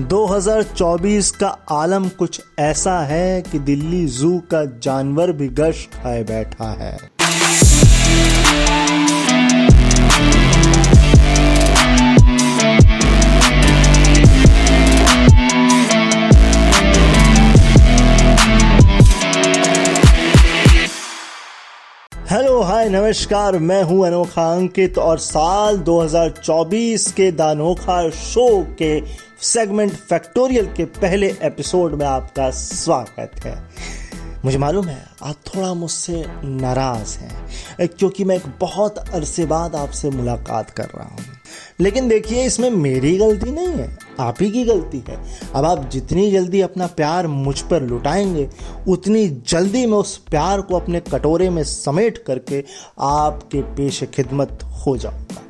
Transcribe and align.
2024 0.00 1.30
का 1.30 1.48
आलम 1.70 2.08
कुछ 2.08 2.40
ऐसा 2.58 3.00
है 3.00 3.42
कि 3.42 3.58
दिल्ली 3.58 4.06
जू 4.06 4.38
का 4.38 4.64
जानवर 4.64 5.32
भी 5.32 5.48
गश 5.48 5.88
खाए 5.94 6.22
बैठा 6.22 6.70
है। 6.70 6.98
हेलो 22.30 22.60
हाय 22.62 22.88
नमस्कार, 22.88 23.58
मैं 23.58 23.82
हूँ 23.82 24.06
अनोखा 24.06 24.42
अंकित 24.52 24.98
और 24.98 25.18
साल 25.18 25.78
2024 25.78 27.12
के 27.12 27.30
दानोखा 27.32 28.10
शो 28.10 28.48
के 28.78 29.00
सेगमेंट 29.42 29.92
फैक्टोरियल 29.92 30.66
के 30.66 30.84
पहले 30.84 31.28
एपिसोड 31.42 31.94
में 31.94 32.06
आपका 32.06 32.50
स्वागत 32.50 33.40
है। 33.44 33.56
मुझे 34.44 34.58
मालूम 34.58 34.88
है, 34.88 35.06
आप 35.22 35.36
थोड़ा 35.46 35.72
मुझसे 35.74 36.24
नाराज़ 36.44 37.18
हैं, 37.18 37.88
क्योंकि 37.88 38.24
मैं 38.24 38.36
एक 38.36 38.46
बहुत 38.60 38.98
अरसे 38.98 39.46
बाद 39.46 39.76
आपसे 39.76 40.10
मुलाकात 40.10 40.70
कर 40.70 40.88
रहा 40.94 41.08
हूँ। 41.08 41.37
लेकिन 41.80 42.08
देखिए, 42.08 42.44
इसमें 42.44 42.70
मेरी 42.70 43.16
गलती 43.16 43.50
नहीं 43.50 43.68
है, 43.68 43.98
आप 44.20 44.36
ही 44.40 44.50
की 44.50 44.64
गलती 44.64 45.02
है। 45.08 45.18
अब 45.54 45.64
आप 45.64 45.88
जितनी 45.88 46.30
जल्दी 46.30 46.60
अपना 46.60 46.86
प्यार 46.86 47.26
मुझ 47.26 47.60
पर 47.60 47.82
लुटाएँगे, 47.82 48.48
उतनी 48.88 49.28
जल्दी 49.28 49.86
मैं 49.86 49.98
उस 49.98 50.16
प्यार 50.16 50.60
को 50.60 50.76
अपने 50.76 51.00
कटोरे 51.00 51.50
में 51.50 51.64
समेट 51.64 52.18
करके 52.18 52.64
आपके 53.00 53.62
पेश 53.62 54.04
खिदमत 54.04 54.58
हो 54.86 54.96
जाऊँगा। 54.96 55.42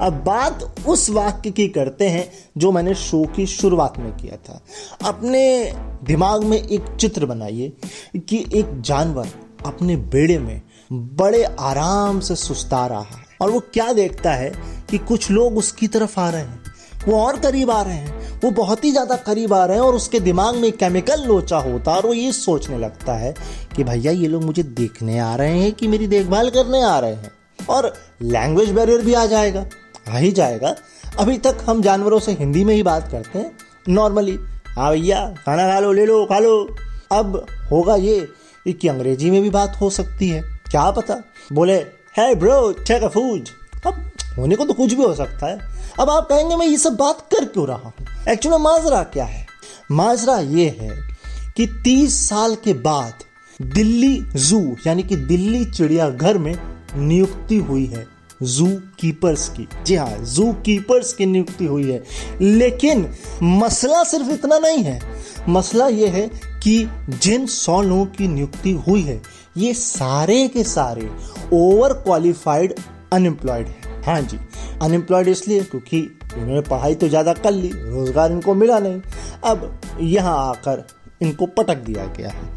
अब 0.00 0.12
बात 0.12 0.74
उस 0.86 1.10
वाक्य 1.10 1.50
की 1.50 1.68
करते 1.68 2.08
हैं 2.08 2.32
जो 2.58 2.72
मैंने 2.72 2.94
शो 2.94 3.24
की 3.26 3.46
शुरुआत 3.46 3.98
में 3.98 4.16
किया 4.16 4.36
था। 4.36 4.60
अपने 5.08 5.74
दिमाग 6.04 6.44
में 6.44 6.56
एक 6.68 6.96
चित्र 7.00 7.26
बनाइए 7.26 7.72
कि 8.16 8.44
एक 8.54 8.80
जानवर 8.80 9.28
अपने 9.66 9.96
बेड़े 9.96 10.38
में 10.38 10.62
बड़े 10.92 11.44
आराम 11.44 12.20
से 12.20 12.36
सुस्ता 12.36 12.86
रहा 12.86 13.00
है। 13.00 13.23
और 13.40 13.50
वो 13.50 13.60
क्या 13.74 13.92
देखता 13.92 14.32
है 14.32 14.52
कि 14.90 14.98
कुछ 14.98 15.30
लोग 15.30 15.56
उसकी 15.56 15.86
तरफ़ 15.88 16.18
आ 16.20 16.28
रहे 16.30 16.42
हैं। 16.42 16.62
वो 17.06 17.18
और 17.20 17.38
करीब 17.38 17.70
आ 17.70 17.80
रहे 17.82 17.94
हैं। 17.94 18.40
वो 18.40 18.50
बहुत 18.52 18.84
ही 18.84 18.90
ज़्यादा 18.90 19.16
करीब 19.16 19.52
आ 19.54 19.64
रहे 19.64 19.76
हैं 19.76 19.84
और 19.84 19.94
उसके 19.94 20.20
दिमाग 20.20 20.54
में 20.54 20.70
केमिकल 20.72 21.22
लोचा 21.22 21.58
होता 21.58 21.90
है 21.90 21.96
और 21.96 22.06
वो 22.06 22.12
ये 22.14 22.32
सोचने 22.32 22.78
लगता 22.78 23.12
है 23.12 23.34
कि 23.76 23.84
भैया, 23.84 24.12
ये 24.12 24.28
लोग 24.28 24.44
मुझे 24.44 24.62
देखने 24.62 25.18
आ 25.18 25.34
रहे 25.36 25.58
हैं 25.60 25.72
कि 25.72 25.88
मेरी 25.88 26.06
देखभाल 26.06 26.50
करने 26.50 26.82
आ 26.82 26.98
रहे 26.98 27.12
हैं? 27.12 27.30
और 27.70 27.92
लैंग्वेज 28.22 28.70
बैरियर 28.70 29.02
भी 29.02 29.14
आ 29.14 29.24
जाएगा, 29.26 29.64
आ 30.08 30.16
ही 30.16 30.30
जाएगा। 30.32 30.74
अभी 31.18 31.38
तक 31.38 31.64
हम 31.66 31.82
जानवरों 31.82 32.18
से 32.20 32.32
हिंदी 32.32 32.64
में 32.64 32.74
ही 32.74 32.82
बात 32.82 33.10
करते 33.10 33.38
हैं 33.38 33.50
नॉर्मली 33.88 34.38
हाँ 34.68 34.90
भैया, 34.90 35.18
खाना 35.38 35.62
खा 35.64 35.78
लो, 35.80 35.92
ले 35.92 36.06
लो, 36.06 36.24
खा 36.26 36.38
लो। 36.38 36.76
अब 37.12 37.44
होगा 37.70 37.96
ये 37.96 38.72
कि 38.72 38.88
अंग्रेज़ी 38.88 39.30
में 39.30 39.40
भी 39.42 39.50
बात 39.50 39.76
हो 39.80 39.90
सकती 39.90 40.28
है, 40.28 40.40
क्या 40.70 40.90
पता? 40.90 41.22
बोले 41.52 41.76
है 42.18 42.34
ब्रो 42.34 42.72
टेक 42.72 43.02
अ 43.02 43.08
फ़ूड 43.08 43.48
अब 43.86 44.10
होने 44.38 44.56
को 44.56 44.64
तो 44.64 44.74
कुछ 44.74 44.92
भी 44.92 45.02
हो 45.02 45.14
सकता 45.14 45.46
है। 45.46 45.58
अब 46.00 46.10
आप 46.10 46.26
कहेंगे, 46.28 46.56
मैं 46.56 46.66
ये 46.66 46.76
सब 46.76 46.96
बात 46.96 47.20
कर 47.20 47.44
क्यों 47.44 47.66
रहा 47.66 47.76
हूँ? 47.76 47.92
एक्चुअली 48.28 48.62
माजरा 48.62 49.02
क्या 49.02 49.24
है? 49.24 49.46
माजरा 49.92 50.38
ये 50.38 50.76
है 50.80 51.16
कि 51.56 51.66
30 51.84 52.28
साल 52.28 52.54
के 52.54 52.72
बाद 52.72 53.14
दिल्ली 53.62 54.24
जू, 54.36 54.76
यानी 54.86 55.02
कि 55.02 55.16
दिल्ली 55.16 55.64
चिड़ियाघर 55.64 56.38
में 56.38 56.54
नियुक्ति 56.96 57.56
हुई 57.56 57.86
है 57.86 58.06
जू 58.42 58.66
कीपर्स 59.00 59.48
की। 59.48 59.68
जी 59.86 59.94
हाँ 59.94 60.24
जू 60.24 60.52
कीपर्स 60.52 61.12
की 61.12 61.26
नियुक्ति 61.26 61.64
हुई 61.64 61.90
है। 61.90 62.02
लेकिन 62.40 63.14
मसला 63.42 64.04
सिर्फ़ 64.04 64.30
इतना 64.30 64.58
नहीं 64.58 64.78
है। 64.78 65.00
मसला 65.48 65.88
यह 65.88 66.12
है 66.12 66.30
कि 66.62 66.90
जिन 67.08 67.46
सौ 67.46 67.82
लोगों 67.82 68.06
की 68.06 68.28
नियुक्ति 68.28 68.72
हुई 68.72 69.02
है 69.02 69.22
ये 69.56 69.72
सारे 69.74 70.46
के 70.48 70.62
सारे 70.64 71.08
ओवर 71.52 71.92
क्वालिफाइड 71.94 72.74
अनएम्प्लॉयड 73.12 73.66
है। 73.66 74.02
हाँ 74.04 74.20
जी 74.22 74.38
अनएम्प्लॉयड 74.82 75.28
इसलिए 75.28 75.62
क्योंकि 75.62 75.98
इन्होंने 76.36 76.60
पढ़ाई 76.60 76.94
तो 76.94 77.08
ज़्यादा 77.08 77.32
कर 77.34 77.50
ली, 77.50 77.68
रोज़गार 77.68 78.32
इनको 78.32 78.54
मिला 78.54 78.78
नहीं। 78.78 79.00
अब 79.44 79.80
यहाँ 80.00 80.36
आकर 80.48 80.84
इनको 81.22 81.46
पटक 81.48 81.84
दिया 81.84 82.04
गया 82.16 82.30
है। 82.30 82.48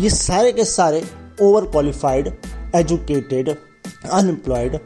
ये 0.00 0.10
सारे 0.10 0.52
के 0.52 0.64
सारे 0.64 1.02
over 1.42 1.64
qualified 1.66 2.32
educated 2.76 3.48
unemployed 3.48 4.78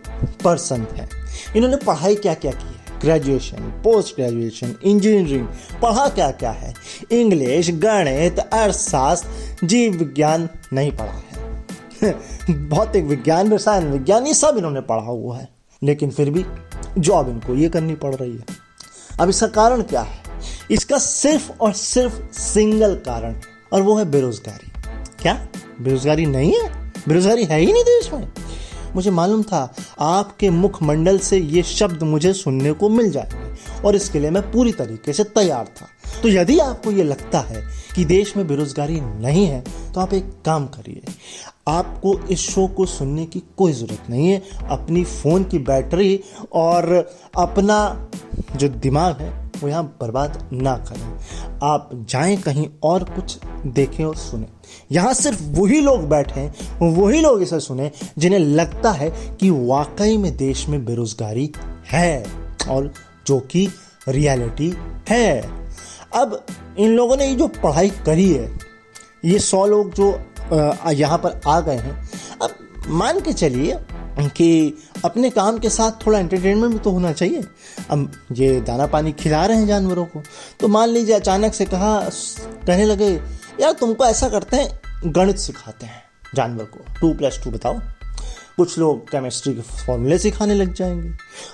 person 0.44 0.86
हैं। 0.96 1.08
इन्होंने 1.56 1.76
पढ़ाई 1.76 2.14
क्या 2.16 2.34
क्या 2.34 2.52
की 2.52 2.66
है? 2.66 2.72
ग्रेजुएशन 3.00 3.70
पोस्ट 3.84 4.14
ग्रेजुएशन 4.16 4.74
इंजीनियरिंग 4.82 5.46
पढ़ा 5.82 6.08
क्या 6.08 6.30
क्या 6.32 6.50
है? 6.50 6.72
इंग्लिश 7.12 7.70
गणित, 7.76 8.38
अर्थशास्त्र, 8.38 9.66
जीव 9.66 9.92
विज्ञान 9.94 10.48
नहीं 10.72 10.92
पढ़ा 10.92 11.12
है। 11.12 11.33
भौतिक 12.50 13.04
विज्ञान 13.04 13.52
रसायन, 13.52 13.92
विज्ञान, 13.92 14.26
ये 14.26 14.34
सब 14.34 14.54
इन्होंने 14.58 14.80
पढ़ा 14.80 15.02
हुआ 15.02 15.38
है। 15.38 15.48
लेकिन 15.82 16.10
फिर 16.10 16.30
भी 16.30 16.44
जॉब 16.98 17.28
इनको 17.28 17.54
ये 17.54 17.68
करनी 17.68 17.94
पड़ 17.94 18.14
रही 18.14 18.36
है। 18.36 18.44
अब 19.20 19.28
इसका 19.28 19.46
कारण 19.46 19.82
क्या 19.82 20.00
है? 20.00 20.18
इसका 20.70 20.98
सिर्फ़ 20.98 21.50
और 21.60 21.72
सिर्फ़ 21.72 22.32
सिंगल 22.32 22.94
कारण, 22.94 23.40
और 23.72 23.82
वो 23.82 23.96
है 23.96 24.04
बेरोजगारी। 24.04 24.72
क्या? 25.22 25.46
बेरोजगारी 25.80 26.26
नहीं 26.26 26.54
है? 26.54 26.92
बेरोजगारी 27.08 27.44
है 27.44 27.60
ही 27.60 27.72
नहीं 27.72 27.84
देश 27.84 28.12
में। 28.12 28.32
मुझे 28.94 29.10
मालूम 29.10 29.42
था 29.42 29.74
आपके 30.00 30.50
मुखमंडल 30.50 31.18
से 31.18 31.38
ये 31.38 31.62
शब्द 31.62 32.02
मुझे 32.02 32.32
सुनने 32.32 32.72
को 32.72 32.88
मिल 32.88 33.10
जाएँगे 33.10 33.82
और 33.82 33.96
इसके 33.96 34.18
लिए 34.18 34.30
मैं 34.30 34.42
पूरी 34.52 34.72
तरीके 34.72 35.12
से 35.12 35.24
तैयार 35.24 35.64
था। 35.64 35.88
तो 36.22 36.28
यदि 36.28 36.58
आपको 36.58 36.90
ये 36.90 37.02
लगता 37.02 37.40
है 37.40 37.62
कि 37.96 38.04
देश 38.04 38.36
में 38.36 38.46
बेरोजगारी 38.48 39.00
नहीं 39.00 39.46
है 39.46 39.60
तो 39.94 40.00
आप 40.00 40.14
एक 40.14 40.32
काम 40.44 40.66
करिए। 40.66 41.02
आपको 41.68 42.18
इस 42.28 42.40
शो 42.40 42.66
को 42.66 42.86
सुनने 42.86 43.26
की 43.26 43.42
कोई 43.58 43.72
ज़रूरत 43.72 44.10
नहीं 44.10 44.28
है। 44.28 44.42
अपनी 44.70 45.04
फ़ोन 45.04 45.44
की 45.44 45.58
बैटरी 45.58 46.20
और 46.52 46.92
अपना 47.36 48.08
जो 48.56 48.68
दिमाग 48.68 49.20
है 49.20 49.43
वो 49.56 49.68
यहाँ 49.68 49.84
बर्बाद 50.00 50.48
ना 50.52 50.76
करें। 50.88 51.58
आप 51.62 51.90
जाएँ 52.10 52.36
कहीं 52.36 52.66
और 52.84 53.04
कुछ 53.06 53.38
देखें 53.66 54.04
और 54.04 54.16
सुने। 54.16 54.46
यहाँ 54.92 55.12
सिर्फ़ 55.14 55.42
वही 55.52 55.80
लोग 55.80 56.08
बैठे 56.08 56.40
हैं, 56.40 56.90
वही 56.92 57.20
लोग 57.20 57.42
इसे 57.42 57.60
सुने 57.60 57.90
जिन्हें 58.18 58.40
लगता 58.40 58.92
है 58.92 59.10
कि 59.40 59.50
वाकई 59.50 60.16
में 60.16 60.36
देश 60.36 60.68
में 60.68 60.84
बेरोजगारी 60.84 61.50
है 61.86 62.24
और 62.68 62.92
जो 63.26 63.38
कि 63.42 63.68
रियलिटी 64.08 64.72
है। 65.08 65.40
अब 66.14 66.44
इन 66.78 66.90
लोगों 66.90 67.16
ने 67.16 67.26
ये 67.26 67.34
जो 67.34 67.48
पढ़ाई 67.54 67.90
करी 68.06 68.28
है, 68.28 68.50
ये 69.24 69.38
सौ 69.40 69.64
लोग 69.66 69.92
जो 69.94 70.08
यहाँ 70.92 71.18
पर 71.18 71.40
आ 71.46 71.60
गए 71.60 71.76
हैं। 71.76 71.96
अब 72.42 72.54
मान 72.90 73.20
के 73.20 73.32
चलिए 73.32 73.78
कि 74.20 74.74
अपने 75.04 75.30
काम 75.30 75.58
के 75.58 75.70
साथ 75.70 76.06
थोड़ा 76.06 76.18
एंटरटेनमेंट 76.18 76.72
भी 76.72 76.78
तो 76.78 76.90
होना 76.90 77.12
चाहिए। 77.12 77.44
अब 77.90 78.12
ये 78.32 78.60
दाना 78.60 78.86
पानी 78.86 79.12
खिला 79.12 79.46
रहे 79.46 79.58
हैं 79.58 79.66
जानवरों 79.66 80.04
को। 80.04 80.22
तो 80.60 80.68
मान 80.68 80.88
लीजिए 80.88 81.14
अचानक 81.14 81.54
से 81.54 81.64
कहा, 81.64 82.10
कहने 82.66 82.84
लगे, 82.84 83.20
यार, 83.60 83.72
तुमको 83.72 84.04
ऐसा 84.04 84.28
करते 84.28 84.56
हैं, 84.56 84.80
गणित 85.12 85.38
सिखाते 85.38 85.86
हैं 85.86 86.02
जानवर 86.34 86.64
को। 86.64 86.78
टू 87.00 87.14
प्लस 87.14 87.40
टू 87.44 87.50
बताओ। 87.50 87.78
कुछ 88.56 88.78
लोग 88.78 89.08
केमिस्ट्री 89.10 89.54
के 89.54 89.60
फॉर्मूले 89.60 90.18
सिखाने 90.18 90.54
लग 90.54 90.74
जाएँगे। 90.74 91.12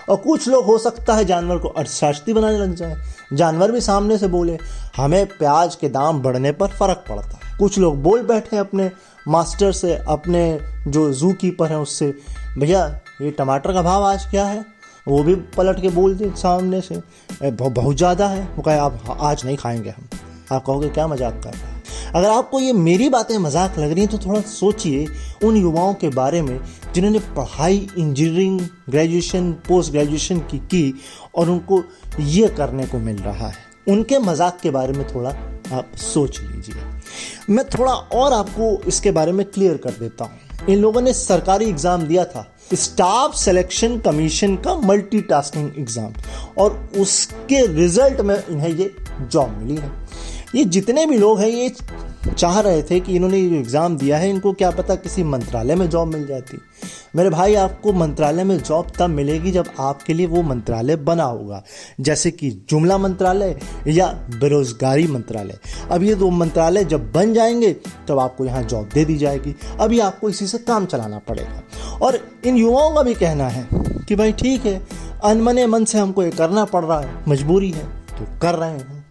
और 0.09 0.16
कुछ 0.16 0.49
लोग, 0.49 0.65
हो 0.65 0.78
सकता 0.78 1.15
है 1.15 1.25
जानवर 1.25 1.59
को 1.59 1.69
अर्थशास्त्री 1.69 2.34
बनाने 2.34 2.59
लग 2.59 2.75
जाए। 2.75 2.97
जानवर 3.32 3.72
भी 3.72 3.81
सामने 3.81 4.19
से 4.19 4.28
बोले, 4.28 4.59
हमें 4.97 5.26
प्याज 5.26 5.75
के 5.75 5.88
दाम 5.88 6.20
बढ़ने 6.20 6.53
पर 6.53 6.69
फ़र्क 6.69 7.04
पड़ता 7.09 7.41
है। 7.44 7.59
कुछ 7.59 7.78
लोग 7.78 8.03
बोल 8.03 8.22
बैठे 8.22 8.56
अपने 8.56 8.91
मास्टर 9.28 9.72
से, 9.72 9.99
अपने 10.09 10.60
जो 10.88 11.12
जू 11.12 11.32
कीपर 11.32 11.69
हैं 11.69 11.76
उससे 11.76 12.15
भैया, 12.59 12.84
ये 13.22 13.31
टमाटर 13.31 13.72
का 13.72 13.83
भाव 13.83 14.05
आज 14.05 14.25
क्या 14.31 14.44
है? 14.44 14.65
वो 15.09 15.22
भी 15.22 15.34
पलट 15.56 15.81
के 15.83 15.88
बोल 15.88 16.15
दे 16.15 16.31
सामने 16.37 16.81
से। 16.81 17.00
बहुत 17.43 17.97
ज़्यादा 17.97 18.28
है। 18.28 18.43
वो 18.56 18.62
कहे, 18.62 18.78
आप, 18.78 19.16
आज 19.21 19.44
नहीं 19.44 19.56
खाएँगे 19.56 19.91
हम। 19.91 20.09
आप 20.52 20.64
कहोगे, 20.64 20.88
क्या 20.88 21.06
मज़ाक 21.06 21.41
कर 21.44 21.50
रहे 21.50 21.62
हैं? 21.62 21.82
अगर 22.14 22.29
आपको 22.29 22.61
ये 22.61 22.73
मेरी 22.73 23.08
बातें 23.08 23.37
मज़ाक 23.38 23.79
लग 23.79 23.91
रही 23.91 24.05
हैं 24.05 24.11
तो 24.11 24.19
थोड़ा 24.19 24.41
सोचिए 24.41 25.06
उन 25.44 25.56
युवाओं 25.56 25.94
के 25.94 26.08
बारे 26.08 26.43
में 26.43 26.58
जिन्होंने 26.94 27.19
पढ़ाई, 27.37 27.76
इंजीनियरिंग, 27.99 28.61
ग्रेजुएशन, 28.91 29.52
पोस्ट 29.69 29.93
ग्रेजुएशन 29.93 30.38
की 30.50 30.58
की 30.58 30.94
और 31.35 31.50
उनको 31.50 31.82
ये 32.20 32.49
करने 32.49 32.87
को 32.87 32.99
मिल 32.99 33.17
रहा 33.17 33.49
है। 33.49 33.55
उनके 33.88 34.19
मज़ाक 34.19 34.58
के 34.62 34.70
बारे 34.70 34.93
में 34.93 35.06
थोड़ा 35.14 35.31
आप 35.73 35.97
सोच 35.97 36.41
लीजिए। 36.41 36.82
मैं 37.50 37.64
थोड़ा 37.69 37.93
और 37.93 38.32
आपको 38.32 38.76
इसके 38.88 39.11
बारे 39.11 39.32
में 39.32 39.47
क्लियर 39.47 39.76
कर 39.76 39.91
देता 39.91 40.25
हूँ। 40.25 40.38
इन 40.69 40.79
लोगों 40.79 41.01
ने 41.01 41.12
सरकारी 41.12 41.69
एग्ज़ाम 41.69 42.03
दिया 42.03 42.25
था। 42.25 42.47
स्टाफ 42.75 43.35
सिलेक्शन 43.35 43.99
कमीशन 43.99 44.57
का 44.57 44.75
मल्टीटास्किंग 44.77 45.71
एग्ज़ाम। 45.79 46.12
और 46.59 46.79
उसके 46.99 47.67
रिज़ल्ट 47.67 48.21
में 48.21 48.37
इन्हें 48.37 48.71
ये 48.71 48.91
जॉब 49.23 49.57
मिली 49.59 49.77
है। 49.77 49.91
ये 50.55 50.65
जितने 50.67 51.07
भी 51.07 51.19
लोग 51.19 51.41
हैं, 51.41 51.49
ये 51.49 51.75
चाह 52.31 52.61
रहे 52.61 52.83
थे 52.83 53.01
कि 53.01 53.15
इन्होंने 53.17 53.39
ये 53.39 53.59
एग्ज़ाम 53.59 53.97
दिया 53.97 54.19
है, 54.19 54.31
इनको 54.31 54.53
क्या 54.53 54.71
पता 54.71 54.95
किसी 54.95 55.23
मंत्रालय 55.25 55.75
में 55.75 55.89
जॉब 55.89 56.09
मिल 56.09 56.27
जाती। 56.27 56.59
मेरे 57.17 57.31
भाई, 57.31 57.55
आपको 57.55 57.93
मंत्रालय 57.93 58.45
में 58.45 58.59
जॉब 58.59 58.87
तब 58.99 59.11
मिलेगी 59.11 59.51
जब 59.51 59.69
आपके 59.81 60.15
लिए 60.15 60.27
वो 60.27 60.43
मंत्रालय 60.43 60.97
बना 60.97 61.25
होगा। 61.25 61.62
जैसे 62.01 62.31
कि 62.31 62.51
जुमला 62.51 62.99
मंत्रालय 62.99 63.59
या 63.87 64.07
बेरोजगारी 64.41 65.07
मंत्रालय। 65.07 65.59
अब 65.91 66.03
ये 66.03 66.15
दो 66.15 66.31
मंत्रालय 66.31 66.85
जब 66.85 67.12
बन 67.12 67.35
जाएँगे, 67.35 67.73
तब 68.09 68.19
आपको 68.19 68.45
यहाँ 68.45 68.62
जॉब 68.62 68.89
दे 68.95 69.05
दी 69.05 69.17
जाएगी। 69.17 69.57
अभी 69.81 70.01
आपको 70.01 70.31
इसी 70.31 70.47
से 70.47 70.59
काम 70.59 70.87
चलाना 70.87 71.19
पड़ेगा। 71.19 71.62
और 72.03 72.21
इन 72.45 72.57
युवाओं 72.57 72.95
का 72.95 73.03
भी 73.03 73.15
कहना 73.15 73.49
है 73.49 73.69
कि 74.09 74.17
भाई 74.17 74.33
ठीक 74.33 74.67
है, 74.67 74.87
अनमने 75.25 75.67
मन 75.67 75.85
से 75.85 75.99
हमको 75.99 76.23
ये 76.23 76.31
करना 76.31 76.65
पड़ 76.65 76.85
रहा 76.85 77.01
है, 77.01 77.15
मजबूरी 77.29 77.71
है 77.71 77.85
तो 77.87 78.39
कर 78.43 78.55
रहे 78.55 78.71
हैं। 78.71 79.07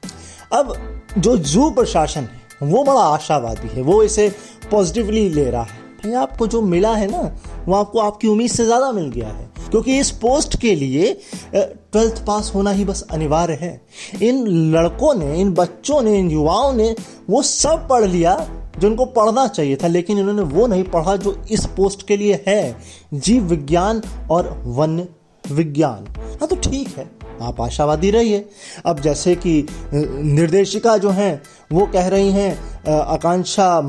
अब 0.54 0.78
जो 1.18 1.38
जू 1.38 1.70
प्रशासन 1.70 2.22
है, 2.22 2.40
वो 2.64 2.84
बड़ा 2.84 3.02
आशावादी 3.02 3.68
है, 3.68 3.82
वो 3.82 4.04
इसे 4.04 4.36
पॉजिटिवली 4.72 5.30
ले 5.30 5.50
रहा 5.50 5.64
है। 5.64 5.79
भाई 6.00 6.14
आपको 6.16 6.48
जो 6.48 6.62
मिला 6.64 6.94
है 6.96 7.08
ना, 7.12 7.22
वो 7.68 7.76
आपको 7.76 8.00
आपकी 8.00 8.28
उम्मीद 8.28 8.52
से 8.52 8.66
ज़्यादा 8.66 8.92
मिल 8.92 9.10
गया 9.12 9.28
है। 9.28 9.48
क्योंकि 9.72 9.98
इस 10.00 10.12
पोस्ट 10.12 10.60
के 10.62 10.74
लिए 10.76 11.14
ट्वेल्थ 11.54 12.24
पास 12.28 12.52
होना 12.56 12.72
ही 12.72 12.86
बस 12.86 13.06
अनिवार्य 13.12 13.54
है। 13.54 13.82
इन 14.22 14.46
लड़कों 14.74 15.14
ने, 15.16 15.36
इन 15.42 15.54
बच्चों 15.54 16.02
ने, 16.02 16.18
इन 16.20 16.30
युवाओं 16.32 16.74
ने 16.74 16.96
वो 17.30 17.42
सब 17.44 17.88
पढ़ 17.90 18.06
लिया 18.06 18.36
जो 18.80 18.88
उनको 18.88 19.06
पढ़ना 19.08 19.48
चाहिए 19.48 19.76
था, 19.76 19.88
लेकिन 19.88 20.18
इन्होंने 20.20 20.42
वो 20.44 20.68
नहीं 20.68 20.84
पढ़ा 20.86 21.16
जो 21.18 21.36
इस 21.52 21.66
पोस्ट 21.78 22.08
के 22.08 22.18
लिए 22.18 22.44
है। 22.48 22.76
जीव 23.16 23.44
विज्ञान 23.46 24.02
और 24.32 24.50
वन 24.68 25.02
विज्ञान। 25.44 26.06
हाँ 26.40 26.48
तो 26.48 26.56
ठीक 26.58 26.98
है, 26.98 27.10
आप 27.42 27.62
आशावादी 27.62 28.12
रहिए। 28.12 28.46
अब 28.86 29.00
जैसे 29.02 29.36
कि 29.38 29.66
निर्देशिका 29.94 30.98
जो 30.98 31.10
हैं, 31.12 31.42
वो 31.72 31.86
कह 31.88 32.08
रही 32.08 32.32
हैं 32.32 32.94
आकांक्षा 32.98 33.82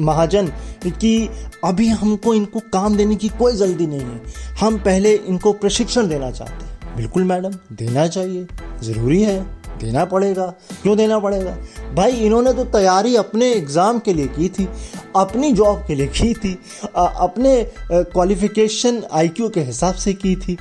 महाजन, 0.00 0.46
कि 0.86 1.28
अभी 1.64 1.88
हमको 1.88 2.34
इनको 2.34 2.60
काम 2.72 2.96
देने 2.96 3.16
की 3.16 3.28
कोई 3.28 3.56
जल्दी 3.56 3.86
नहीं 3.86 4.00
है। 4.00 4.20
हम 4.60 4.78
पहले 4.78 5.14
इनको 5.14 5.52
प्रशिक्षण 5.54 6.08
देना 6.08 6.30
चाहते 6.30 6.64
हैं। 6.64 6.96
बिल्कुल 6.96 7.24
मैडम, 7.24 7.54
देना 7.72 8.06
चाहिए। 8.08 8.46
ज़रूरी 8.82 9.22
है। 9.22 9.40
देना 9.80 10.04
पड़ेगा। 10.04 10.46
क्यों 10.82 10.96
देना 10.96 11.18
पड़ेगा? 11.18 11.50
भाई, 11.94 12.12
इन्होंने 12.12 12.52
तो 12.52 12.64
तैयारी 12.66 13.14
अपने 13.16 13.50
एग्ज़ाम 13.52 13.98
के 13.98 14.12
लिए 14.12 14.26
की 14.28 14.48
थी, 14.48 14.68
अपनी 15.16 15.52
जॉब 15.52 15.84
के 15.86 15.94
लिए 15.94 16.06
की 16.08 16.32
थी 16.34 16.52
अपने 16.96 17.52
क्वालिफिकेशन 17.92 19.02
आईक्यू 19.12 19.48
के 19.48 19.60
हिसाब 19.60 19.94
से 19.94 20.12
की 20.14 20.34
थी। 20.36 20.56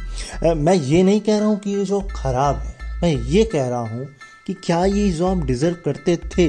मैं 0.46 0.76
ये 0.76 1.02
नहीं 1.04 1.22
कह 1.22 1.38
रहा 1.38 1.48
हूँ 1.48 1.58
कि 1.60 1.72
ये 1.72 1.86
जॉब 1.86 2.12
ख़राब 2.12 2.56
है। 2.58 2.76
मैं 3.02 3.14
ये 3.14 3.44
कह 3.46 3.68
रहा 3.68 3.80
हूँ 3.80 4.06
कि 4.48 4.54
क्या 4.64 4.84
ये 4.86 5.10
जॉब 5.12 5.44
डिज़र्व 5.46 5.76
करते 5.86 6.18
थे? 6.28 6.48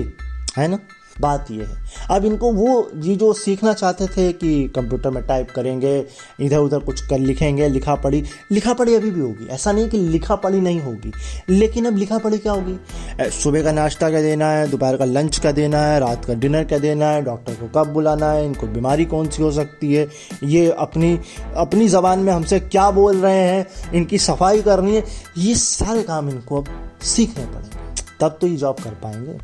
है 0.57 0.69
ना? 0.69 0.79
बात 1.21 1.51
ये 1.51 1.65
है। 1.65 1.77
अब 2.11 2.25
इनको 2.25 2.53
वो 2.53 2.91
ये 2.97 3.15
जो 3.17 3.33
सीखना 3.35 3.73
चाहते 3.73 4.07
थे 4.07 4.33
कि 4.33 4.53
कंप्यूटर 4.77 5.11
में 5.11 5.23
टाइप 5.27 5.51
करेंगे 5.51 5.97
इधर 6.41 6.59
उधर 6.59 6.79
कुछ 6.79 7.07
कर 7.07 7.19
लिखेंगे 7.19 7.69
लिखा 7.69 7.95
पढ़ी 7.97 8.23
लिखा 8.53 8.73
पढ़ी 8.73 8.95
अभी 8.95 9.11
भी 9.11 9.21
होगी। 9.21 9.47
ऐसा 9.47 9.73
नहीं 9.73 9.89
कि 9.89 9.99
लिखा 9.99 10.37
पढ़ी 10.37 10.61
नहीं 10.61 10.81
होगी, 10.81 11.13
लेकिन 11.51 11.87
अब 11.87 11.97
लिखा 11.97 12.19
पढ़ी 12.19 12.39
क्या 12.39 12.53
होगी? 12.53 13.31
सुबह 13.33 13.63
का 13.63 13.73
नाश्ता 13.73 14.11
क्या 14.11 14.23
देना 14.23 14.51
है, 14.51 14.69
दोपहर 14.71 14.97
का 14.97 15.05
लंच 15.05 15.39
का 15.39 15.53
देना 15.53 15.83
है, 15.83 15.99
रात 16.01 16.25
का 16.25 16.35
डिनर 16.37 16.65
क्या 16.65 16.79
देना 16.79 17.07
है 17.07 17.23
डॉक्टर 17.23 17.55
को 17.55 17.69
कब 17.75 17.93
बुलाना 17.93 18.31
है, 18.33 18.45
इनको 18.47 18.67
बीमारी 18.69 19.05
कौन 19.07 19.29
सी 19.29 19.43
हो 19.43 19.51
सकती 19.53 19.93
है? 19.95 20.07
ये 20.45 20.71
अपनी 20.71 21.19
अपनी 21.57 21.89
ज़बान 21.89 22.19
में 22.19 22.33
हमसे 22.33 22.61
क्या 22.61 22.91
बोल 22.91 23.17
रहे 23.17 23.39
हैं? 23.39 23.67
इनकी 23.95 24.19
सफ़ाई 24.19 24.63
करनी 24.63 24.97
है। 24.97 25.05
ये 25.39 25.55
सारे 25.57 26.03
काम 26.03 26.29
इनको 26.31 26.61
अब 26.61 26.69
सीखने 27.05 27.45
पड़ेंगे। 27.45 27.77
तब 28.21 28.39
तो 28.41 28.47
ये 28.47 28.57
जॉब 28.57 28.77
कर 28.77 28.95
पाएँगे। 29.03 29.39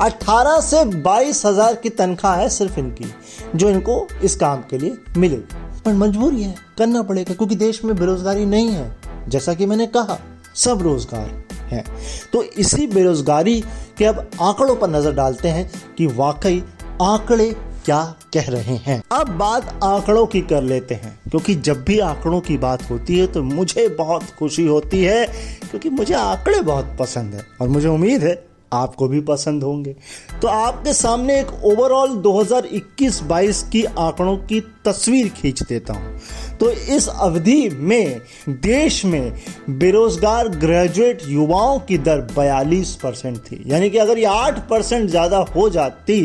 18 0.00 0.60
से 0.60 0.84
बाईस 1.02 1.44
हज़ार 1.46 1.74
की 1.74 1.88
तनख्वाह 1.90 2.36
है 2.36 2.48
सिर्फ़ 2.48 2.78
इनकी, 2.80 3.12
जो 3.56 3.70
इनको 3.70 4.06
इस 4.24 4.36
काम 4.36 4.62
के 4.70 4.78
लिए 4.78 4.96
मिलेगी। 5.16 5.82
पर 5.84 5.92
मजबूरी 5.94 6.42
है, 6.42 6.54
करना 6.78 7.02
पड़ेगा, 7.02 7.34
क्योंकि 7.34 7.54
देश 7.56 7.84
में 7.84 7.94
बेरोजगारी 7.96 8.44
नहीं 8.46 8.70
है। 8.70 8.90
जैसा 9.28 9.54
कि 9.54 9.66
मैंने 9.66 9.86
कहा, 9.88 10.18
सब 10.56 10.82
रोज़गार 10.82 11.30
है। 11.70 11.84
तो 12.32 12.42
इसी 12.42 12.86
बेरोजगारी 12.86 13.60
के 13.98 14.04
अब 14.04 14.28
आंकड़ों 14.40 14.76
पर 14.76 14.90
नज़र 14.90 15.12
डालते 15.12 15.48
हैं 15.48 15.70
कि 15.98 16.06
वाकई 16.08 16.62
आंकड़े 17.02 17.50
क्या 17.84 18.02
कह 18.34 18.48
रहे 18.50 18.74
हैं। 18.76 19.02
अब 19.12 19.28
बात 19.38 19.78
आंकड़ों 19.84 20.24
की 20.26 20.40
कर 20.42 20.62
लेते 20.62 20.94
हैं, 20.94 21.18
क्योंकि 21.30 21.54
जब 21.56 21.82
भी 21.84 21.98
आंकड़ों 22.00 22.40
की 22.40 22.56
बात 22.58 22.82
होती 22.90 23.18
है 23.18 23.26
तो 23.26 23.42
मुझे 23.42 23.86
बहुत 23.90 24.24
खुशी 24.38 24.66
होती 24.66 25.02
है 25.04 25.26
क्योंकि 25.70 25.90
मुझे 25.90 26.14
आंकड़े 26.14 26.60
बहुत 26.62 26.96
पसंद 27.00 27.34
है 27.34 27.46
और 27.60 27.68
मुझे 27.68 27.88
उम्मीद 27.88 28.22
है 28.22 28.42
आपको 28.72 29.06
भी 29.08 29.20
पसंद 29.20 29.62
होंगे। 29.62 29.94
तो 30.42 30.48
आपके 30.48 30.92
सामने 30.94 31.38
एक 31.40 31.46
ओवरऑल 31.64 32.10
2021-22 32.22 33.62
की 33.62 33.82
आंकड़ों 33.84 34.36
की 34.38 34.60
तस्वीर 34.84 35.28
खींच 35.30 35.62
देता 35.62 35.92
हूँ। 35.92 36.18
तो 36.60 36.70
इस 36.70 37.08
अवधि 37.08 37.68
में, 37.70 38.20
देश 38.48 39.04
में 39.04 39.32
बेरोजगार 39.70 40.48
ग्रेजुएट 40.50 41.22
युवाओं 41.28 41.78
की 41.80 41.98
दर 42.00 42.20
42 42.28 42.94
परसेंट 42.96 43.38
थी। 43.40 43.62
यानी 43.66 43.90
कि 43.90 43.98
अगर 43.98 44.18
ये 44.18 44.24
8 44.26 44.58
परसेंट 44.70 45.08
ज़्यादा 45.10 45.38
हो 45.56 45.68
जाती 45.70 46.20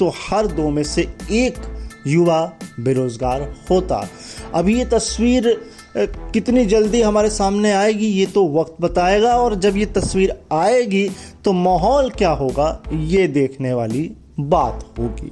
तो 0.00 0.12
हर 0.20 0.46
दो 0.48 0.68
में 0.70 0.82
से 0.84 1.08
एक 1.32 1.54
युवा 2.06 2.40
बेरोजगार 2.80 3.42
होता। 3.70 4.06
अभी 4.54 4.78
ये 4.78 4.84
तस्वीर 4.86 5.48
कितनी 5.96 6.64
जल्दी 6.66 7.00
हमारे 7.02 7.30
सामने 7.30 7.72
आएगी, 7.72 8.06
ये 8.06 8.26
तो 8.26 8.46
वक्त 8.50 8.74
बताएगा, 8.80 9.34
और 9.34 9.54
जब 9.56 9.76
ये 9.76 9.86
तस्वीर 9.88 10.32
आएगी 10.52 11.08
तो 11.44 11.52
माहौल 11.52 12.10
क्या 12.10 12.30
होगा, 12.32 12.82
ये 12.92 13.26
देखने 13.28 13.72
वाली 13.74 14.10
बात 14.40 14.84
होगी। 14.98 15.30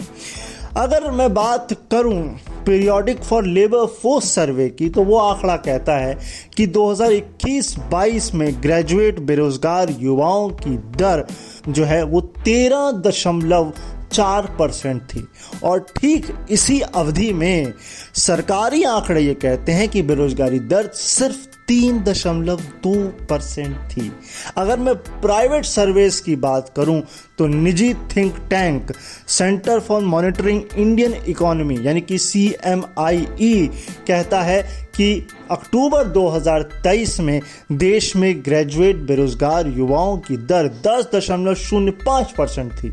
अगर 0.76 1.11
मैं 1.11 1.32
बात 1.34 1.72
करूँ 1.90 2.22
Periodic 2.66 3.22
for 3.22 3.44
Labour 3.44 3.87
Force 3.94 4.31
Survey 4.34 4.69
की 4.69 4.88
तो 4.88 5.02
वो 5.05 5.19
आंकड़ा 5.19 5.56
कहता 5.56 5.96
है 5.96 6.16
कि 6.56 6.66
2021-22 6.69 8.32
में 8.34 8.62
ग्रेजुएट 8.62 9.20
बेरोजगार 9.20 9.94
युवाओं 10.00 10.49
की 10.50 10.76
दर 10.96 11.25
जो 11.69 11.84
है, 11.84 12.02
वो 12.02 12.20
तेरह 12.20 12.90
दशमलव 13.06 13.72
चार 14.14 14.46
परसेंट 14.58 15.02
थी। 15.05 15.26
और 15.62 15.87
ठीक 15.96 16.26
इसी 16.50 16.81
अवधि 16.81 17.32
में 17.32 17.72
सरकारी 18.16 18.82
आंकड़े 18.84 19.20
ये 19.20 19.34
कहते 19.37 19.72
हैं 19.72 19.88
कि 19.88 20.02
बेरोजगारी 20.02 20.58
दर 20.61 20.90
सिर्फ़ 20.94 21.46
तीन 21.69 22.02
दशमलव 22.05 22.61
दो 22.82 22.94
परसेंट 23.26 23.76
थी। 23.90 24.11
अगर 24.56 24.78
मैं 24.78 24.94
प्राइवेट 25.20 25.64
सर्वेस 25.64 26.20
की 26.20 26.34
बात 26.38 26.72
करूँ 26.76 27.00
तो 27.38 27.46
निजी 27.46 27.93
think 28.16 28.37
tank, 28.50 28.93
Centre 29.28 29.81
for 29.81 30.02
Monitoring 30.02 30.62
Indian 30.76 31.14
Economy, 31.28 31.78
यानी 31.82 32.00
कि 32.00 32.19
सी 32.19 32.46
एम 32.64 32.84
आई 32.99 33.26
ई, 33.40 33.70
कहता 34.08 34.43
है 34.43 34.84
कि 34.96 35.26
अक्टूबर 35.50 36.08
2023 36.08 37.20
में 37.20 37.41
देश 37.73 38.17
में 38.17 38.44
ग्रेजुएट 38.44 38.96
बेरोजगार 38.96 39.67
युवाओं 39.67 40.19
की 40.19 40.37
दर 40.37 40.69
दस 40.87 41.08
दशमलव 41.14 41.55
शून्य 41.55 41.91
पाँच 41.91 42.32
परसेंट 42.32 42.73
थी। 42.73 42.93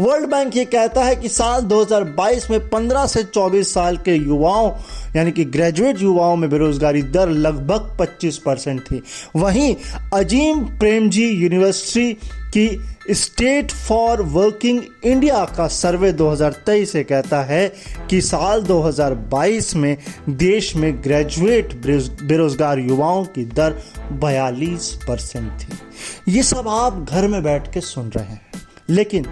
वर्ल्ड 0.00 0.30
बैंक 0.30 0.56
ये 0.56 0.64
कहता 0.64 1.04
है 1.04 1.16
कि 1.16 1.28
साल 1.28 1.62
2022 1.62 2.50
में 2.50 2.58
15 2.70 3.06
से 3.06 3.22
24 3.24 3.74
साल 3.74 3.96
के 3.96 4.14
युवाओं, 4.14 4.70
यानी 5.16 5.32
कि 5.32 5.44
ग्रेजुएट 5.44 6.02
युवाओं 6.02 6.36
में 6.36 6.50
बेरोजगारी 6.50 7.02
दर 7.02 7.28
लगभग 7.28 7.96
25 8.00 8.38
परसेंट 8.38 8.80
थी। 8.80 9.02
वहीं 9.36 9.76
अजीम 10.12 10.64
प्रेमजी 10.64 11.28
यूनिवर्सिटी 11.28 12.16
की 12.56 12.80
स्टेट 13.10 13.70
फॉर 13.70 14.22
वर्किंग 14.22 14.82
इंडिया 15.04 15.44
का 15.44 15.66
सर्वे 15.66 16.12
2023 16.12 16.92
से 16.92 17.04
कहता 17.04 17.42
है 17.42 17.72
कि 18.10 18.20
साल 18.20 18.62
2022 18.62 19.74
में 19.76 19.96
देश 20.28 20.76
में 20.76 21.02
ग्रेजुएट 21.04 21.74
बेरोजगार 22.22 22.78
युवाओं 22.78 23.24
की 23.24 23.44
दर 23.44 23.82
42 24.20 24.92
परसेंट 25.08 25.60
थी। 25.60 26.32
ये 26.32 26.42
सब 26.42 26.68
आप 26.68 27.06
घर 27.10 27.28
में 27.28 27.42
बैठ 27.42 27.72
के 27.74 27.80
सुन 27.80 28.08
रहे 28.08 28.24
हैं। 28.24 28.46
लेकिन 28.88 29.26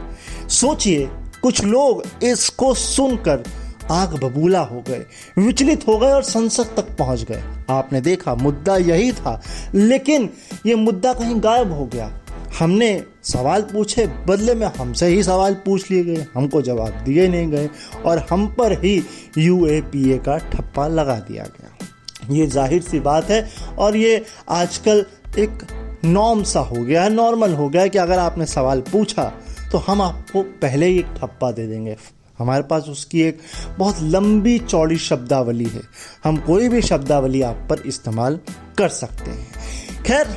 सोचिए, 0.49 1.09
कुछ 1.43 1.65
लोग 1.65 2.25
इसको 2.25 2.75
सुनकर 2.75 3.45
आग 3.91 4.15
बबूला 4.25 4.61
हो 4.61 4.85
गए, 4.89 5.07
विचलित 5.39 5.87
हो 5.89 5.99
गए 5.99 6.11
और 6.11 6.23
संसद 6.23 6.67
तक 6.67 6.97
पहुँच 6.97 7.23
गए। 7.23 7.43
आपने 7.71 8.01
देखा, 8.01 8.35
मुद्दा 8.35 8.77
यही 8.77 9.13
था, 9.13 9.43
लेकिन 9.75 10.29
ये 10.67 10.75
मुद्दा 10.75 11.13
कहीं 11.13 11.43
गायब 11.43 11.73
हो 11.73 11.87
गया। 11.87 12.21
हमने 12.59 12.91
सवाल 13.25 13.63
पूछे, 13.63 14.07
बदले 14.27 14.55
में 14.55 14.67
हमसे 14.69 15.07
ही 15.07 15.23
सवाल 15.23 15.55
पूछ 15.65 15.91
लिए 15.91 16.05
गए, 16.05 16.27
हमको 16.35 16.63
जवाब 16.63 17.03
दिए 17.05 17.29
नहीं 17.29 17.49
गए 17.51 17.69
और 18.05 18.27
हम 18.31 18.47
पर 18.55 18.73
ही 18.85 18.97
यूएपीए 19.39 20.19
का 20.19 20.37
ठप्पा 20.51 20.87
लगा 20.89 21.19
दिया 21.21 21.45
गया। 21.47 22.35
ये 22.35 22.47
ज़ाहिर 22.49 22.83
सी 22.83 23.01
बात 23.01 23.31
है 23.31 23.49
और 23.79 23.97
ये 23.97 24.25
आजकल 24.51 25.05
एक 25.39 25.67
नॉर्म 26.05 26.43
सा 26.45 26.61
हो 26.63 26.83
गया 26.83 27.03
है 27.03 27.13
नॉर्मल 27.13 27.55
हो 27.55 27.69
गया 27.69 27.83
है 27.83 27.89
कि 27.89 27.99
अगर 27.99 28.19
आपने 28.19 28.47
सवाल 28.47 28.81
पूछा 28.93 29.33
तो 29.73 29.79
हम 29.79 30.03
आपको 30.03 30.43
पहले 30.63 30.87
ही 30.87 30.99
एक 30.99 31.15
ठप्पा 31.17 31.51
दे 31.53 31.67
देंगे। 31.67 31.97
हमारे 32.39 32.63
पास 32.63 32.89
उसकी 32.89 33.21
एक 33.23 33.39
बहुत 33.79 34.01
लंबी 34.03 34.59
चौड़ी 34.59 34.97
शब्दावली 34.99 35.65
है। 35.67 35.83
हम 36.25 36.37
कोई 36.47 36.69
भी 36.69 36.83
शब्दावली 36.83 37.43
आप 37.43 37.67
पर 37.71 37.83
इस्तेमाल 37.87 38.39
कर 38.79 38.89
सकते 38.91 39.31
हैं। 39.31 40.03
खैर 40.03 40.37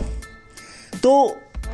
तो 1.04 1.12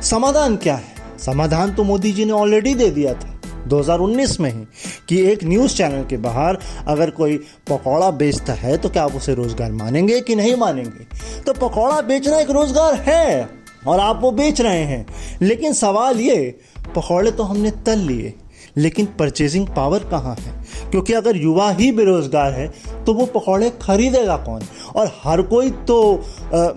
समाधान 0.02 0.56
क्या 0.56 0.74
है? 0.74 0.94
समाधान 1.18 1.72
तो 1.74 1.84
मोदी 1.84 2.12
जी 2.12 2.24
ने 2.24 2.32
ऑलरेडी 2.32 2.74
दे 2.74 2.88
दिया 2.90 3.12
था। 3.14 3.32
2019 3.68 4.38
में 4.40 4.50
ही 4.50 4.64
कि 5.08 5.20
एक 5.22 5.44
न्यूज़ 5.44 5.74
चैनल 5.76 6.04
के 6.04 6.16
बाहर 6.16 6.58
अगर 6.88 7.10
कोई 7.10 7.36
पकौड़ा 7.68 8.10
बेचता 8.12 8.52
है 8.52 8.76
तो 8.76 8.88
क्या 8.88 9.04
आप 9.04 9.14
उसे 9.16 9.34
रोज़गार 9.34 9.72
मानेंगे 9.72 10.20
कि 10.20 10.34
नहीं 10.36 10.56
मानेंगे? 10.56 11.04
तो 11.42 11.52
पकौड़ा 11.54 12.00
बेचना 12.02 12.38
एक 12.38 12.50
रोज़गार 12.50 12.94
है 13.00 13.48
और 13.86 14.00
आप 14.00 14.20
वो 14.22 14.30
बेच 14.32 14.60
रहे 14.60 14.82
हैं। 14.82 15.06
लेकिन 15.42 15.72
सवाल 15.72 16.20
ये 16.20 16.58
पकौड़े 16.96 17.30
तो 17.30 17.42
हमने 17.42 17.70
तल 17.86 17.98
लिए 17.98 18.34
लेकिन 18.76 19.06
परचेजिंग 19.18 19.66
पावर 19.66 20.04
कहाँ 20.04 20.34
है? 20.36 20.52
क्योंकि 20.90 21.12
अगर 21.12 21.36
युवा 21.36 21.70
ही 21.70 21.90
बेरोजगार 21.92 22.52
है 22.52 22.68
तो 23.06 23.14
वो 23.14 23.26
पकौड़े 23.34 23.70
खरीदेगा 23.82 24.36
कौन? 24.36 24.62
और 24.96 25.10
हर 25.24 25.42
कोई 25.44 25.70
तो 25.70 26.14
आ, 26.54 26.68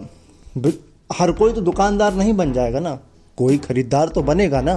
हर 1.12 1.32
कोई 1.32 1.54
तो 1.54 1.62
दुकानदार 1.62 2.14
नहीं 2.14 2.34
बन 2.34 2.54
जाएगा 2.54 2.80
ना। 2.80 2.98
कोई 3.40 3.58
खरीदार 3.58 4.08
तो 4.08 4.22
बनेगा 4.22 4.62
ना। 4.62 4.74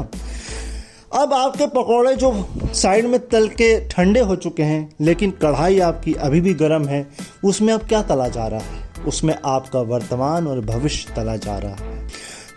अब 1.14 1.32
आपके 1.32 1.66
पकौड़े 1.66 2.14
जो 2.16 2.30
साइड 2.74 3.06
में 3.06 3.18
तल 3.28 3.48
के 3.48 3.88
ठंडे 3.88 4.20
हो 4.20 4.36
चुके 4.36 4.62
हैं, 4.62 4.92
लेकिन 5.00 5.30
कढ़ाई 5.30 5.78
आपकी 5.78 6.14
अभी 6.14 6.40
भी 6.40 6.54
गर्म 6.54 6.86
है, 6.88 7.06
उसमें 7.44 7.72
अब 7.74 7.80
क्या 7.80 8.02
तला 8.02 8.28
जा 8.28 8.46
रहा 8.46 8.60
है? 8.60 8.90
उसमें 9.06 9.34
आपका 9.44 9.80
वर्तमान 9.80 10.46
और 10.46 10.60
भविष्य 10.60 11.12
तला 11.16 11.36
जा 11.36 11.58
रहा 11.58 11.74
है। 11.74 12.08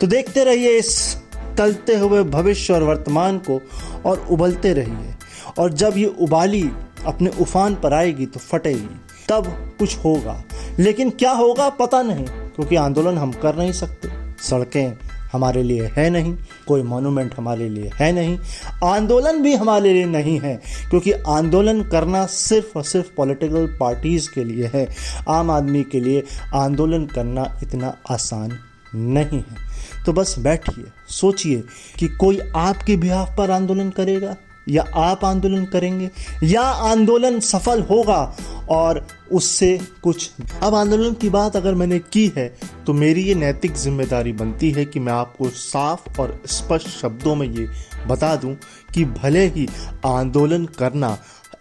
तो 0.02 0.08
देखते 0.08 0.44
रहिए 0.44 0.78
इस 0.78 1.18
तलते 1.58 1.98
हुए 1.98 2.24
भविष्य 2.24 2.74
और 2.74 2.84
वर्तमान 2.84 3.38
को, 3.38 3.60
और 4.06 4.28
उबलते 4.32 4.74
रहिए। 4.74 5.14
और 5.60 5.74
जब 5.74 5.98
ये 5.98 6.14
उबाली 6.22 6.70
अपने 7.06 7.32
उफान 7.42 7.76
पर 7.76 7.94
आएगी 7.94 8.26
तो 8.26 8.40
फटेगी। 8.40 9.02
तब 9.30 9.46
कुछ 9.80 9.98
होगा। 9.98 10.44
लेकिन 10.80 11.10
क्या 11.10 11.32
होगा 11.32 11.70
पता 11.70 12.02
नहीं, 12.02 12.26
क्योंकि 12.26 12.76
आंदोलन 12.76 13.18
हम 13.18 13.32
कर 13.32 13.56
नहीं 13.56 13.72
सकते। 13.72 14.10
सड़कें 14.44 14.94
हमारे 15.36 15.64
लिए 15.64 15.90
है 15.98 16.10
नहीं, 16.10 16.36
कोई 16.68 16.84
मोनूमेंट 16.84 17.36
हमारे 17.38 17.70
लिए 17.70 17.92
है 17.96 18.12
नहीं, 18.12 18.38
आंदोलन 18.84 19.42
भी 19.42 19.56
हमारे 19.56 19.94
लिए 19.94 20.06
नहीं 20.06 20.40
है, 20.40 20.56
क्योंकि 20.90 21.12
आंदोलन 21.12 21.82
करना 21.84 22.26
सिर्फ़ 22.26 22.78
और 22.78 22.84
सिर्फ़ 22.84 23.08
पॉलिटिकल 23.18 23.68
पार्टीज़ 23.80 24.30
के 24.30 24.44
लिए 24.44 24.72
है। 24.74 24.88
आम 25.30 25.52
आदमी 25.52 25.84
के 25.84 26.00
लिए 26.00 26.24
आंदोलन 26.56 27.06
करना 27.06 27.60
इतना 27.64 27.96
आसान 28.12 28.58
नहीं 28.96 29.40
है। 29.40 30.04
तो 30.06 30.14
बस 30.14 30.36
बैठिए, 30.40 30.86
सोचिए 31.10 31.64
कि 32.00 32.08
कोई 32.08 32.40
आपके 32.56 32.96
बिहाफ 32.96 33.36
पर 33.38 33.52
आंदोलन 33.52 33.90
करेगा? 33.90 34.36
या 34.68 34.84
आप 34.96 35.26
आंदोलन 35.26 35.66
करेंगे, 35.66 36.10
या 36.44 36.62
आंदोलन 36.62 37.40
सफल 37.42 37.82
होगा, 37.82 38.36
और 38.70 39.06
उससे 39.32 39.78
कुछ 40.04 40.32
अब 40.64 40.76
आंदोलन 40.76 41.14
की 41.14 41.30
बात 41.30 41.56
अगर 41.56 41.76
मैंने 41.76 42.00
की 42.02 42.32
है 42.38 42.48
तो 42.86 42.94
मेरी 42.94 43.24
ये 43.24 43.36
नैतिक 43.36 43.76
ज़िम्मेदारी 43.76 44.32
बनती 44.34 44.72
है 44.72 44.86
कि 44.86 45.00
मैं 45.00 45.14
आपको 45.14 45.50
साफ़ 45.50 46.20
और 46.22 46.40
स्पष्ट 46.48 46.88
शब्दों 46.92 47.36
में 47.36 47.48
ये 47.50 47.68
बता 48.08 48.36
दूँ 48.36 48.56
कि 48.94 49.06
भले 49.06 49.46
ही 49.48 49.68
आंदोलन 50.06 50.66
करना 50.80 51.18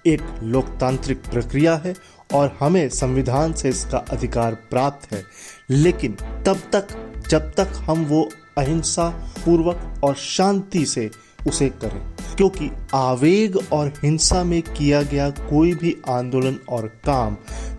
एक 0.06 0.23
लोकतांत्रिक 0.44 1.23
प्रक्रिया 1.25 1.75
है 1.76 1.94
और 2.34 2.56
हमें 2.61 2.88
संविधान 2.90 3.52
से 3.52 3.68
इसका 3.68 3.99
अधिकार 4.11 4.54
प्राप्त 4.70 5.12
है, 5.12 5.23
लेकिन 5.70 6.16
तब 6.46 6.61
तक, 6.73 6.87
जब 7.28 7.52
तक 7.52 7.73
हम 7.87 8.04
वो 8.04 8.28
अहिंसा 8.58 9.08
पूर्वक 9.44 10.00
और 10.04 10.14
शांति 10.16 10.84
से 10.87 11.11
उसे 11.46 11.68
करें। 11.82 12.00
क्योंकि 12.37 12.71
आवेग 12.95 13.59
और 13.73 13.93
हिंसा 14.03 14.43
में 14.45 14.61
किया 14.62 15.03
गया 15.03 15.29
कोई 15.31 15.73
भी 15.75 15.97
आंदोलन 16.09 16.59
और 16.69 16.87
काम 17.07 17.37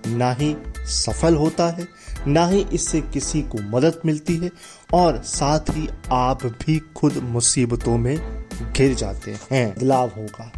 ना 0.08 0.32
ही 0.32 0.56
सफल 0.80 1.36
होता 1.36 1.70
है, 1.70 1.88
ना 2.28 2.46
ही 2.48 2.66
इससे 2.74 3.02
किसी 3.04 3.42
को 3.42 3.62
मदद 3.70 4.00
मिलती 4.06 4.36
है 4.36 4.50
और 4.94 5.22
साथ 5.26 5.70
ही 5.70 5.88
आप 6.12 6.46
भी 6.46 6.80
खुद 6.96 7.18
मुसीबतों 7.24 7.98
में 7.98 8.18
घिर 8.74 8.94
जाते 8.94 9.36
हैं। 9.52 9.70
बदलाव 9.72 10.12
होगा। 10.18 10.52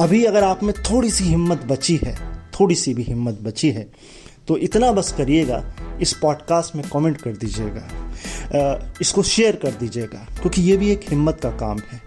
अभी 0.00 0.24
अगर 0.24 0.44
आप 0.44 0.62
में 0.62 0.72
थोड़ी 0.82 1.10
सी 1.10 1.24
हिम्मत 1.24 1.64
बची 1.64 1.96
है, 1.96 2.14
थोड़ी 2.60 2.74
सी 2.74 2.94
भी 2.94 3.02
हिम्मत 3.02 3.38
बची 3.42 3.70
है 3.70 3.88
तो 4.48 4.56
इतना 4.56 4.90
बस 4.92 5.12
करिएगा 5.12 5.58
इस 6.02 6.12
पॉडकास्ट 6.12 6.76
में 6.76 6.84
कमेंट 6.88 7.20
कर 7.20 7.32
दीजिएगा। 7.32 7.88
इसको 9.00 9.22
शेयर 9.22 9.56
कर 9.56 9.70
दीजिएगा, 9.70 10.18
क्योंकि 10.40 10.62
ये 10.62 10.76
भी 10.76 10.90
एक 10.90 11.04
हिम्मत 11.10 11.40
का 11.42 11.50
काम 11.58 11.78
है। 11.92 12.00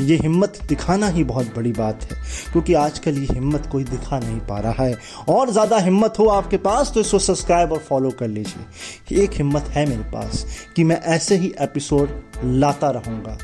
ये 0.00 0.16
हिम्मत 0.16 0.58
दिखाना 0.68 1.08
ही 1.08 1.24
बहुत 1.24 1.54
बड़ी 1.56 1.72
बात 1.72 2.02
है, 2.02 2.16
क्योंकि 2.52 2.74
आजकल 2.74 3.18
ये 3.18 3.26
हिम्मत 3.32 3.66
कोई 3.72 3.84
दिखा 3.84 4.18
नहीं 4.18 4.38
पा 4.40 4.58
रहा 4.60 4.84
है। 4.84 4.96
और 5.28 5.50
ज़्यादा 5.50 5.78
हिम्मत 5.78 6.18
हो 6.18 6.26
आपके 6.28 6.56
पास 6.58 6.92
तो 6.94 7.00
इसको 7.00 7.18
सब्सक्राइब 7.18 7.72
और 7.72 7.78
फॉलो 7.78 8.10
कर 8.10 8.28
लीजिए। 8.28 9.22
एक 9.22 9.34
हिम्मत 9.34 9.68
है 9.68 9.86
मेरे 9.86 10.10
पास 10.12 10.44
कि 10.76 10.84
मैं 10.84 11.00
ऐसे 11.06 11.36
ही 11.36 11.52
एपिसोड 11.60 12.20
लाता 12.44 12.90
रहूँगा। 12.90 13.38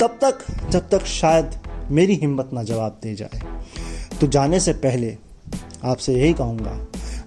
तब 0.00 0.18
तक, 0.24 0.38
जब 0.70 0.88
तक 0.88 1.04
शायद 1.06 1.60
मेरी 1.90 2.14
हिम्मत 2.14 2.50
ना 2.52 2.62
जवाब 2.62 2.98
दे 3.02 3.14
जाए। 3.14 3.40
तो 4.20 4.26
जाने 4.26 4.60
से 4.60 4.72
पहले 4.72 5.16
आपसे 5.84 6.14
यही 6.14 6.32
कहूँगा 6.32 6.78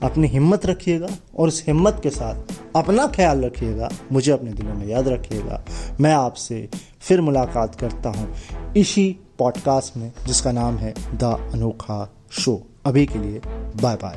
अपनी 0.03 0.27
हिम्मत 0.27 0.65
रखिएगा 0.65 1.07
और 1.37 1.47
उस 1.47 1.63
हिम्मत 1.67 1.99
के 2.03 2.09
साथ 2.09 2.43
अपना 2.75 3.07
ख्याल 3.07 3.45
रखिएगा। 3.45 3.89
मुझे 4.11 4.31
अपने 4.31 4.51
दिलों 4.51 4.73
में 4.73 4.87
याद 4.87 5.07
रखिएगा। 5.07 5.65
मैं 5.99 6.13
आपसे 6.13 6.69
फिर 6.99 7.21
मुलाकात 7.21 7.75
करता 7.75 8.09
हूँ 8.09 8.35
इसी 8.77 9.17
पॉडकास्ट 9.39 9.97
में, 9.97 10.11
जिसका 10.27 10.51
नाम 10.51 10.77
है 10.77 10.93
द 11.17 11.49
अनोखा 11.53 12.13
शो। 12.31 12.63
अभी 12.85 13.05
के 13.05 13.19
लिए 13.19 13.41
बाय 13.81 13.95
बाय 13.95 14.15